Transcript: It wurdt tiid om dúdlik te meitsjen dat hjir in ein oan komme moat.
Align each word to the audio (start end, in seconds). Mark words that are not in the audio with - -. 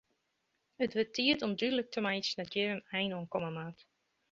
It 0.85 0.95
wurdt 0.95 1.13
tiid 1.17 1.43
om 1.49 1.53
dúdlik 1.63 1.89
te 1.97 2.01
meitsjen 2.07 2.39
dat 2.41 2.53
hjir 2.57 2.73
in 2.77 2.83
ein 2.97 3.15
oan 3.17 3.31
komme 3.33 3.51
moat. 3.57 3.79